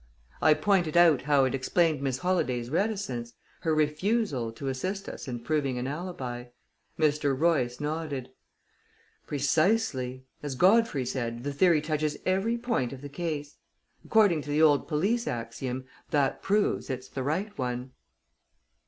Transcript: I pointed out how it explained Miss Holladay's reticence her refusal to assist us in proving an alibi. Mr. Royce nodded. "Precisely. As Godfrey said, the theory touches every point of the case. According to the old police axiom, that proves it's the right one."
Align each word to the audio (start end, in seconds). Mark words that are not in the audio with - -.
I 0.41 0.55
pointed 0.55 0.97
out 0.97 1.21
how 1.21 1.45
it 1.45 1.53
explained 1.53 2.01
Miss 2.01 2.17
Holladay's 2.17 2.71
reticence 2.71 3.33
her 3.59 3.75
refusal 3.75 4.51
to 4.53 4.67
assist 4.67 5.07
us 5.07 5.27
in 5.27 5.41
proving 5.41 5.77
an 5.77 5.85
alibi. 5.85 6.45
Mr. 6.97 7.39
Royce 7.39 7.79
nodded. 7.79 8.31
"Precisely. 9.27 10.25
As 10.41 10.55
Godfrey 10.55 11.05
said, 11.05 11.43
the 11.43 11.53
theory 11.53 11.81
touches 11.83 12.17
every 12.25 12.57
point 12.57 12.91
of 12.93 13.03
the 13.03 13.09
case. 13.09 13.57
According 14.03 14.41
to 14.41 14.49
the 14.49 14.59
old 14.63 14.87
police 14.87 15.27
axiom, 15.27 15.85
that 16.09 16.41
proves 16.41 16.89
it's 16.89 17.07
the 17.07 17.21
right 17.21 17.55
one." 17.55 17.91